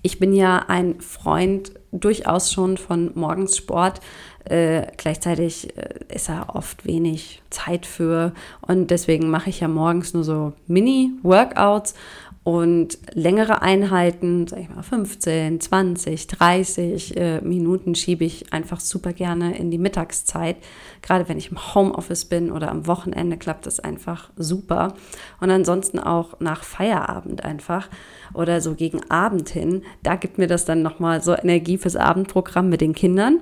[0.00, 4.00] ich bin ja ein Freund durchaus schon von Morgenssport.
[4.46, 10.14] Äh, gleichzeitig äh, ist da oft wenig Zeit für und deswegen mache ich ja morgens
[10.14, 11.94] nur so Mini-Workouts
[12.42, 19.12] und längere Einheiten, sag ich mal 15, 20, 30 äh, Minuten schiebe ich einfach super
[19.12, 20.56] gerne in die Mittagszeit.
[21.02, 24.94] Gerade wenn ich im Homeoffice bin oder am Wochenende klappt das einfach super.
[25.38, 27.90] Und ansonsten auch nach Feierabend einfach
[28.32, 32.70] oder so gegen Abend hin, da gibt mir das dann nochmal so Energie fürs Abendprogramm
[32.70, 33.40] mit den Kindern.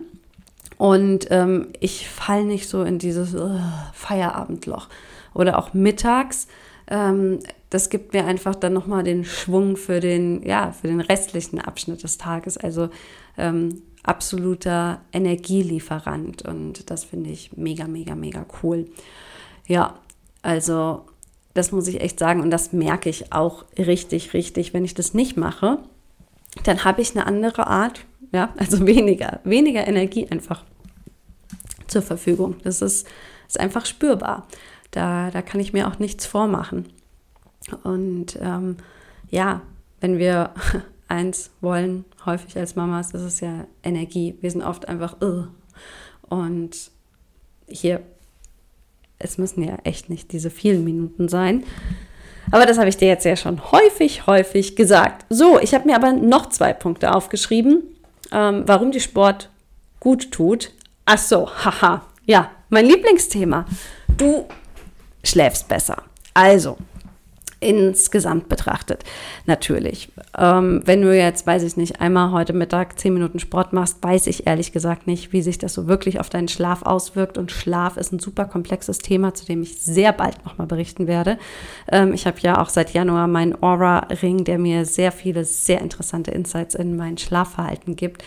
[0.76, 3.60] Und ähm, ich falle nicht so in dieses uh,
[3.92, 4.88] Feierabendloch.
[5.34, 6.48] Oder auch mittags
[6.88, 11.60] ähm, das gibt mir einfach dann nochmal den Schwung für den, ja, für den restlichen
[11.60, 12.56] Abschnitt des Tages.
[12.56, 12.88] Also
[13.36, 18.86] ähm, absoluter Energielieferant und das finde ich mega, mega, mega cool.
[19.66, 19.98] Ja,
[20.40, 21.04] also
[21.52, 24.72] das muss ich echt sagen und das merke ich auch richtig, richtig.
[24.72, 25.78] Wenn ich das nicht mache,
[26.64, 30.64] dann habe ich eine andere Art, ja, also weniger, weniger Energie einfach
[31.86, 32.56] zur Verfügung.
[32.64, 33.06] Das ist,
[33.46, 34.46] ist einfach spürbar.
[34.90, 36.86] Da, da kann ich mir auch nichts vormachen.
[37.82, 38.76] Und ähm,
[39.30, 39.62] ja,
[40.00, 40.50] wenn wir
[41.08, 44.36] eins wollen, häufig als Mamas, ist es ja Energie.
[44.40, 45.48] Wir sind oft einfach, Ugh.
[46.28, 46.90] und
[47.66, 48.00] hier,
[49.18, 51.64] es müssen ja echt nicht diese vielen Minuten sein.
[52.50, 55.26] Aber das habe ich dir jetzt ja schon häufig, häufig gesagt.
[55.28, 57.82] So, ich habe mir aber noch zwei Punkte aufgeschrieben,
[58.32, 59.50] ähm, warum die Sport
[60.00, 60.72] gut tut.
[61.04, 63.66] Ach so, haha, ja, mein Lieblingsthema.
[64.16, 64.46] Du
[65.22, 66.02] schläfst besser.
[66.34, 66.76] Also,
[67.60, 69.04] insgesamt betrachtet.
[69.46, 70.10] Natürlich.
[70.36, 74.28] Ähm, wenn du jetzt, weiß ich nicht, einmal heute Mittag zehn Minuten Sport machst, weiß
[74.28, 77.36] ich ehrlich gesagt nicht, wie sich das so wirklich auf deinen Schlaf auswirkt.
[77.36, 81.38] Und Schlaf ist ein super komplexes Thema, zu dem ich sehr bald nochmal berichten werde.
[81.90, 86.30] Ähm, ich habe ja auch seit Januar meinen Aura-Ring, der mir sehr viele, sehr interessante
[86.30, 88.22] Insights in mein Schlafverhalten gibt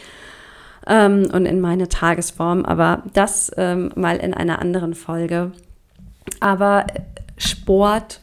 [0.87, 2.65] ähm, und in meine Tagesform.
[2.65, 5.53] Aber das ähm, mal in einer anderen Folge.
[6.39, 6.85] Aber
[7.37, 8.21] Sport,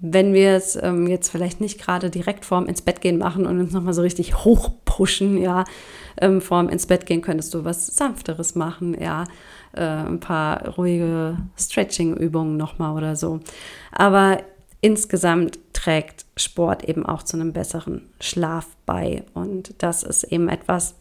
[0.00, 3.60] wenn wir es ähm, jetzt vielleicht nicht gerade direkt vorm ins Bett gehen machen und
[3.60, 5.64] uns nochmal so richtig hochpushen, ja,
[6.20, 9.24] ähm, vorm ins Bett gehen könntest du was Sanfteres machen, ja,
[9.72, 13.40] äh, ein paar ruhige Stretching-Übungen nochmal oder so.
[13.92, 14.38] Aber
[14.80, 19.24] insgesamt trägt Sport eben auch zu einem besseren Schlaf bei.
[19.34, 20.96] Und das ist eben etwas,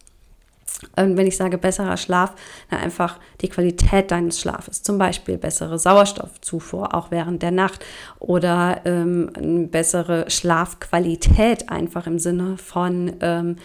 [0.96, 2.34] und wenn ich sage besserer Schlaf,
[2.70, 4.82] dann einfach die Qualität deines Schlafes.
[4.82, 7.86] Zum Beispiel bessere Sauerstoffzufuhr, auch während der Nacht.
[8.20, 13.58] Oder ähm, eine bessere Schlafqualität, einfach im Sinne von ähm,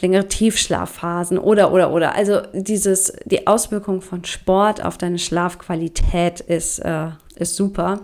[0.00, 2.14] längere Tiefschlafphasen oder, oder, oder.
[2.14, 8.00] Also dieses, die Auswirkung von Sport auf deine Schlafqualität ist, äh, ist super.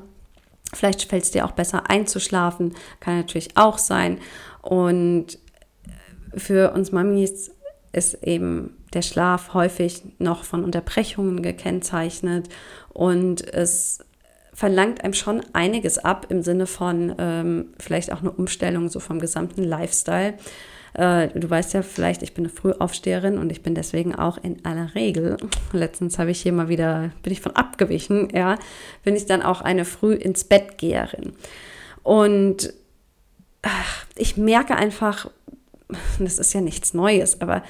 [0.73, 4.19] Vielleicht fällt es dir auch besser einzuschlafen, kann natürlich auch sein.
[4.63, 5.39] Und
[6.37, 7.54] für uns Mamis
[7.95, 12.49] ist eben der Schlaf häufig noch von Unterbrechungen gekennzeichnet
[12.93, 14.05] und es
[14.53, 19.19] verlangt einem schon einiges ab im Sinne von ähm, vielleicht auch eine Umstellung so vom
[19.19, 20.35] gesamten Lifestyle.
[20.95, 24.65] Äh, du weißt ja vielleicht, ich bin eine Frühaufsteherin und ich bin deswegen auch in
[24.65, 25.37] aller Regel,
[25.73, 28.57] letztens habe ich hier mal wieder, bin ich von abgewichen, ja,
[29.03, 31.33] bin ich dann auch eine früh ins Bett Geherin.
[32.05, 32.73] Und
[33.63, 35.31] ach, ich merke einfach,
[36.19, 37.63] das ist ja nichts Neues, aber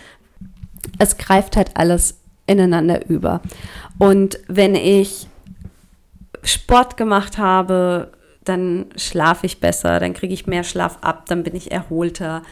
[0.98, 3.40] es greift halt alles ineinander über.
[3.98, 5.28] Und wenn ich
[6.42, 8.12] Sport gemacht habe,
[8.44, 12.42] dann schlafe ich besser, dann kriege ich mehr Schlaf ab, dann bin ich erholter.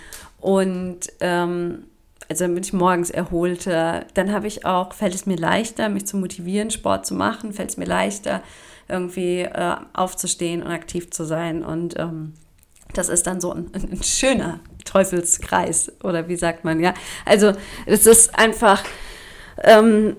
[0.41, 1.85] Und ähm,
[2.29, 4.07] also dann bin ich morgens erholter.
[4.15, 7.71] Dann habe ich auch, fällt es mir leichter, mich zu motivieren, Sport zu machen, fällt
[7.71, 8.43] es mir leichter,
[8.89, 11.63] irgendwie äh, aufzustehen und aktiv zu sein.
[11.63, 12.33] Und ähm,
[12.95, 16.95] das ist dann so ein, ein schöner Teufelskreis oder wie sagt man, ja.
[17.25, 17.53] Also
[17.87, 18.83] es ist einfach
[19.63, 20.17] ähm,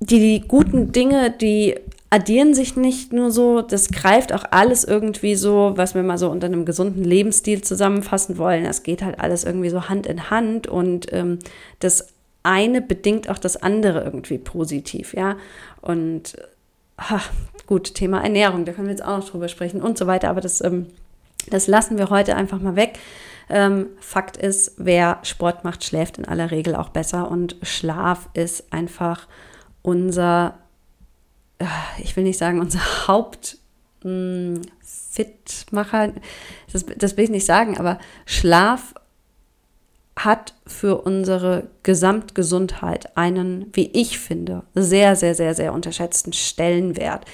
[0.00, 1.76] die, die guten Dinge, die
[2.10, 6.28] addieren sich nicht nur so, das greift auch alles irgendwie so, was wir mal so
[6.28, 8.64] unter einem gesunden Lebensstil zusammenfassen wollen.
[8.64, 11.38] Das geht halt alles irgendwie so Hand in Hand und ähm,
[11.78, 12.08] das
[12.42, 15.36] eine bedingt auch das andere irgendwie positiv, ja.
[15.80, 16.36] Und
[16.98, 17.30] ach,
[17.66, 20.42] gut, Thema Ernährung, da können wir jetzt auch noch drüber sprechen und so weiter, aber
[20.42, 20.88] das ähm,
[21.50, 22.98] das lassen wir heute einfach mal weg.
[23.48, 28.72] Ähm, Fakt ist, wer Sport macht, schläft in aller Regel auch besser und Schlaf ist
[28.72, 29.26] einfach
[29.82, 30.58] unser,
[31.58, 31.64] äh,
[31.98, 33.58] ich will nicht sagen unser Haupt
[34.04, 36.12] mh, Fitmacher,
[36.72, 38.94] das, das will ich nicht sagen, aber Schlaf
[40.16, 47.24] hat für unsere Gesamtgesundheit einen, wie ich finde, sehr, sehr, sehr, sehr unterschätzten Stellenwert.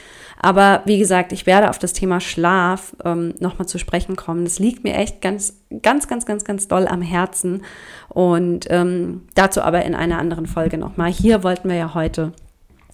[0.40, 4.44] Aber wie gesagt, ich werde auf das Thema Schlaf ähm, nochmal zu sprechen kommen.
[4.44, 7.62] Das liegt mir echt ganz, ganz, ganz, ganz, ganz doll am Herzen.
[8.09, 11.11] Und ähm, dazu aber in einer anderen Folge nochmal.
[11.11, 12.33] Hier wollten wir ja heute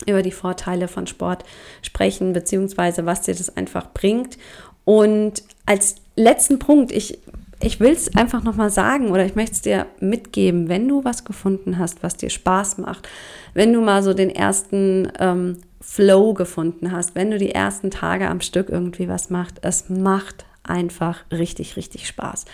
[0.07, 1.45] über die Vorteile von Sport
[1.83, 4.39] sprechen, beziehungsweise was dir das einfach bringt.
[4.85, 7.19] Und als letzten Punkt, ich
[7.61, 11.25] ich will es einfach nochmal sagen oder ich möchte es dir mitgeben, wenn du was
[11.25, 13.09] gefunden hast, was dir Spaß macht,
[13.55, 18.29] wenn du mal so den ersten ähm, Flow gefunden hast, wenn du die ersten Tage
[18.29, 22.47] am Stück irgendwie was machst, es macht einfach richtig, richtig Spaß.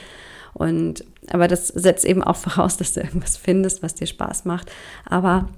[0.52, 4.70] Und aber das setzt eben auch voraus, dass du irgendwas findest, was dir Spaß macht.
[5.06, 5.48] Aber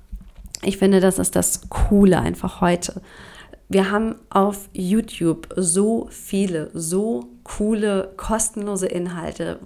[0.62, 3.00] ich finde, das ist das Coole einfach heute.
[3.68, 9.60] Wir haben auf YouTube so viele, so coole, kostenlose Inhalte,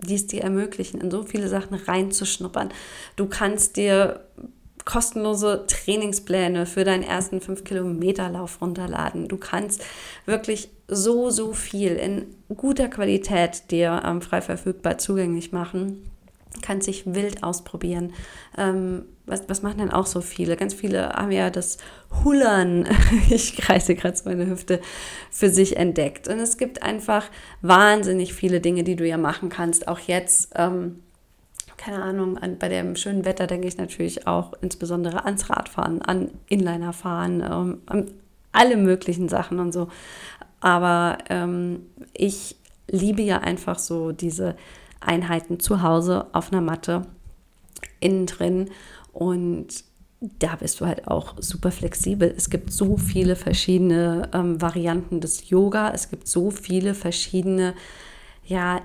[0.00, 2.70] die es dir ermöglichen, in so viele Sachen reinzuschnuppern.
[3.14, 4.20] Du kannst dir
[4.84, 9.28] kostenlose Trainingspläne für deinen ersten 5-Kilometer-Lauf runterladen.
[9.28, 9.84] Du kannst
[10.26, 16.10] wirklich so, so viel in guter Qualität dir ähm, frei verfügbar zugänglich machen.
[16.60, 18.12] Kannst dich wild ausprobieren.
[18.58, 20.56] Ähm, was, was machen denn auch so viele?
[20.56, 21.78] Ganz viele haben ja das
[22.24, 22.86] Hullern,
[23.30, 24.80] ich kreise gerade meine Hüfte,
[25.30, 26.28] für sich entdeckt.
[26.28, 27.24] Und es gibt einfach
[27.62, 29.88] wahnsinnig viele Dinge, die du ja machen kannst.
[29.88, 30.52] Auch jetzt.
[30.56, 31.00] Ähm,
[31.82, 36.30] keine Ahnung, an, bei dem schönen Wetter denke ich natürlich auch insbesondere ans Radfahren, an
[36.48, 38.10] Inlinerfahren, ähm, an
[38.52, 39.88] alle möglichen Sachen und so.
[40.60, 42.54] Aber ähm, ich
[42.88, 44.54] liebe ja einfach so diese
[45.00, 47.02] Einheiten zu Hause auf einer Matte,
[47.98, 48.70] innen drin
[49.12, 49.84] und
[50.38, 52.32] da bist du halt auch super flexibel.
[52.36, 57.74] Es gibt so viele verschiedene ähm, Varianten des Yoga, es gibt so viele verschiedene
[58.44, 58.80] ja,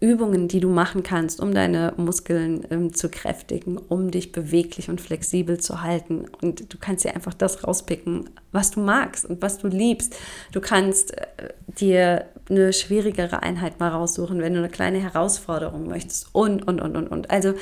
[0.00, 5.00] Übungen, die du machen kannst, um deine Muskeln ähm, zu kräftigen, um dich beweglich und
[5.00, 6.26] flexibel zu halten.
[6.40, 10.16] Und du kannst dir einfach das rauspicken, was du magst und was du liebst.
[10.52, 11.24] Du kannst äh,
[11.66, 16.96] dir eine schwierigere Einheit mal raussuchen, wenn du eine kleine Herausforderung möchtest und, und, und,
[16.96, 17.30] und, und.
[17.30, 17.54] Also,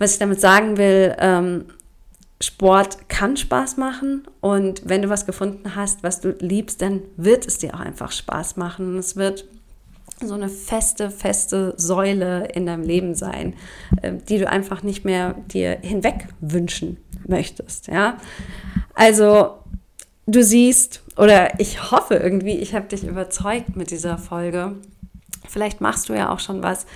[0.00, 1.66] was ich damit sagen will, ähm,
[2.40, 7.46] Sport kann Spaß machen und wenn du was gefunden hast, was du liebst, dann wird
[7.46, 8.98] es dir auch einfach Spaß machen.
[8.98, 9.46] Es wird
[10.20, 13.54] so eine feste, feste Säule in deinem Leben sein,
[14.02, 17.88] äh, die du einfach nicht mehr dir hinweg wünschen möchtest.
[17.88, 18.18] Ja?
[18.94, 19.58] Also
[20.26, 24.76] du siehst, oder ich hoffe irgendwie, ich habe dich überzeugt mit dieser Folge.
[25.48, 26.86] Vielleicht machst du ja auch schon was.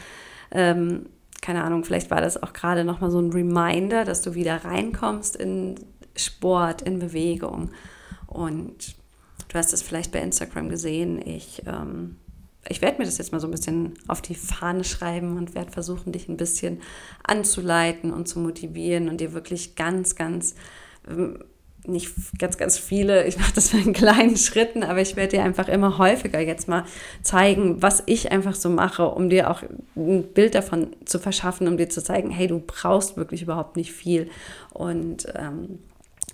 [0.50, 1.06] Ähm,
[1.40, 5.36] keine Ahnung, vielleicht war das auch gerade nochmal so ein Reminder, dass du wieder reinkommst
[5.36, 5.76] in
[6.16, 7.70] Sport, in Bewegung.
[8.26, 8.96] Und
[9.48, 11.20] du hast es vielleicht bei Instagram gesehen.
[11.24, 12.16] Ich, ähm,
[12.68, 15.70] ich werde mir das jetzt mal so ein bisschen auf die Fahne schreiben und werde
[15.70, 16.80] versuchen, dich ein bisschen
[17.22, 20.54] anzuleiten und zu motivieren und dir wirklich ganz, ganz
[21.08, 21.38] ähm,
[21.86, 25.68] nicht ganz, ganz viele, ich mache das in kleinen Schritten, aber ich werde dir einfach
[25.68, 26.84] immer häufiger jetzt mal
[27.22, 29.62] zeigen, was ich einfach so mache, um dir auch
[29.96, 33.92] ein Bild davon zu verschaffen, um dir zu zeigen, hey, du brauchst wirklich überhaupt nicht
[33.92, 34.28] viel.
[34.74, 35.78] Und ähm,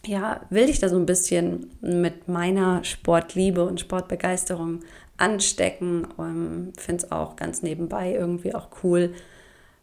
[0.06, 4.80] ja, will dich da so ein bisschen mit meiner Sportliebe und Sportbegeisterung
[5.16, 6.07] anstecken.
[6.18, 9.14] Ähm, Finde es auch ganz nebenbei irgendwie auch cool,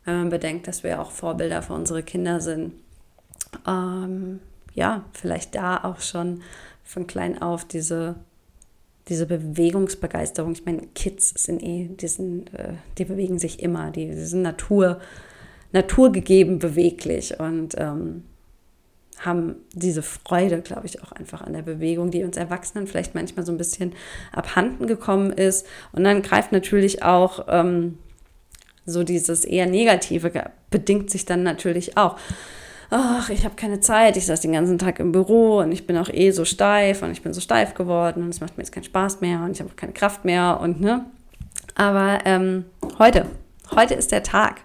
[0.05, 2.73] wenn man bedenkt, dass wir auch Vorbilder für unsere Kinder sind.
[3.67, 4.39] Ähm,
[4.73, 6.41] ja, vielleicht da auch schon
[6.83, 8.15] von klein auf diese,
[9.07, 10.53] diese Bewegungsbegeisterung.
[10.53, 14.41] Ich meine, Kids sind eh, die, sind, äh, die bewegen sich immer, die, die sind
[14.41, 14.99] Natur,
[15.73, 18.23] naturgegeben beweglich und ähm,
[19.23, 23.45] haben diese Freude, glaube ich, auch einfach an der Bewegung, die uns Erwachsenen vielleicht manchmal
[23.45, 23.93] so ein bisschen
[24.31, 25.65] abhanden gekommen ist.
[25.91, 27.97] Und dann greift natürlich auch ähm,
[28.85, 32.17] so dieses eher Negative, bedingt sich dann natürlich auch
[32.91, 35.97] ach, ich habe keine Zeit, ich saß den ganzen Tag im Büro und ich bin
[35.97, 38.73] auch eh so steif und ich bin so steif geworden und es macht mir jetzt
[38.73, 41.05] keinen Spaß mehr und ich habe keine Kraft mehr und ne.
[41.75, 42.65] Aber ähm,
[42.99, 43.25] heute,
[43.73, 44.57] heute ist der Tag,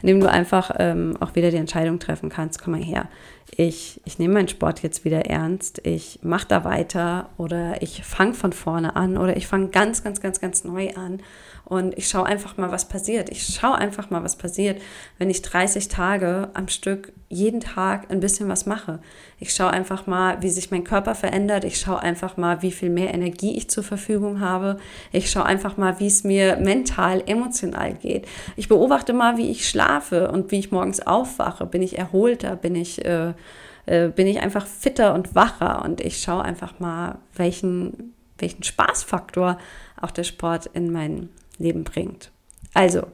[0.00, 3.08] an dem du einfach ähm, auch wieder die Entscheidung treffen kannst, komm mal her,
[3.56, 8.34] ich, ich nehme meinen Sport jetzt wieder ernst, ich mache da weiter oder ich fange
[8.34, 11.20] von vorne an oder ich fange ganz, ganz, ganz, ganz neu an
[11.68, 13.28] und ich schaue einfach mal, was passiert.
[13.28, 14.80] Ich schaue einfach mal, was passiert,
[15.18, 19.00] wenn ich 30 Tage am Stück jeden Tag ein bisschen was mache.
[19.38, 21.64] Ich schaue einfach mal, wie sich mein Körper verändert.
[21.64, 24.78] Ich schaue einfach mal, wie viel mehr Energie ich zur Verfügung habe.
[25.12, 28.26] Ich schaue einfach mal, wie es mir mental, emotional geht.
[28.56, 31.66] Ich beobachte mal, wie ich schlafe und wie ich morgens aufwache.
[31.66, 32.56] Bin ich erholter?
[32.56, 33.34] Bin ich, äh,
[33.84, 35.84] äh, bin ich einfach fitter und wacher?
[35.84, 39.58] Und ich schaue einfach mal, welchen, welchen Spaßfaktor
[40.00, 41.28] auch der Sport in mein
[41.58, 42.30] Leben bringt.
[42.74, 43.06] Also,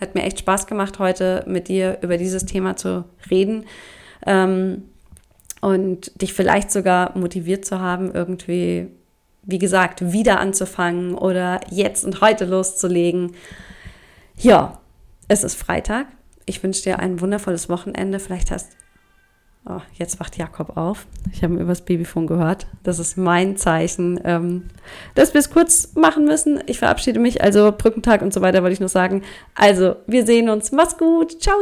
[0.00, 3.66] hat mir echt Spaß gemacht, heute mit dir über dieses Thema zu reden
[4.26, 4.84] ähm,
[5.60, 8.88] und dich vielleicht sogar motiviert zu haben, irgendwie,
[9.42, 13.32] wie gesagt, wieder anzufangen oder jetzt und heute loszulegen.
[14.38, 14.80] Ja,
[15.28, 16.06] es ist Freitag.
[16.46, 18.18] Ich wünsche dir ein wundervolles Wochenende.
[18.18, 18.72] Vielleicht hast
[19.66, 21.06] Oh, jetzt wacht Jakob auf.
[21.32, 22.66] Ich habe übers Babyfon gehört.
[22.82, 24.68] Das ist mein Zeichen, ähm,
[25.14, 26.60] dass wir es kurz machen müssen.
[26.66, 27.42] Ich verabschiede mich.
[27.42, 29.22] Also Brückentag und so weiter wollte ich nur sagen.
[29.54, 30.72] Also, wir sehen uns.
[30.72, 31.42] Mach's gut.
[31.42, 31.56] Ciao.